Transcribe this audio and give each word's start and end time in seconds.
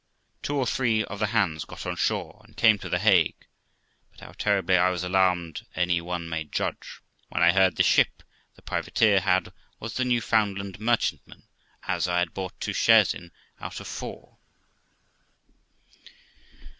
Two 0.41 0.55
or 0.55 0.65
three 0.65 1.03
of 1.03 1.19
the 1.19 1.27
hands 1.27 1.63
got 1.63 1.85
on 1.85 1.95
shore, 1.95 2.41
and 2.43 2.57
came 2.57 2.79
to 2.79 2.89
The 2.89 2.97
Hague 2.97 3.35
i 3.39 3.45
but 4.09 4.19
how 4.21 4.31
terribly 4.31 4.75
I 4.75 4.89
was 4.89 5.03
alarmed 5.03 5.67
any 5.75 6.01
one 6.01 6.27
may 6.27 6.43
judge, 6.43 7.01
when 7.29 7.43
I 7.43 7.51
heard 7.51 7.75
the 7.75 7.83
ship 7.83 8.23
the 8.55 8.63
privateer 8.63 9.19
had 9.19 9.53
was 9.79 9.93
the 9.93 10.03
Newfoundland 10.05 10.79
merchantman, 10.79 11.43
as 11.83 12.07
I 12.07 12.17
had 12.17 12.33
bought 12.33 12.59
two 12.59 12.73
shares 12.73 13.13
in 13.13 13.31
out 13.59 13.79
of 13.79 13.85
four. 13.85 14.39